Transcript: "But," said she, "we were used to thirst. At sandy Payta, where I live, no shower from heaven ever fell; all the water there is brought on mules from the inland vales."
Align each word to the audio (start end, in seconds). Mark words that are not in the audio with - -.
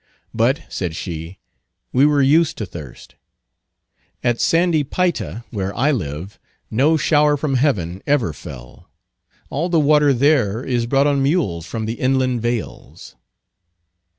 "But," 0.33 0.63
said 0.67 0.95
she, 0.95 1.37
"we 1.93 2.07
were 2.07 2.23
used 2.23 2.57
to 2.57 2.65
thirst. 2.65 3.13
At 4.23 4.41
sandy 4.41 4.83
Payta, 4.83 5.43
where 5.51 5.77
I 5.77 5.91
live, 5.91 6.39
no 6.71 6.97
shower 6.97 7.37
from 7.37 7.53
heaven 7.53 8.01
ever 8.07 8.33
fell; 8.33 8.89
all 9.51 9.69
the 9.69 9.79
water 9.79 10.11
there 10.11 10.63
is 10.63 10.87
brought 10.87 11.05
on 11.05 11.21
mules 11.21 11.67
from 11.67 11.85
the 11.85 11.99
inland 11.99 12.41
vales." 12.41 13.15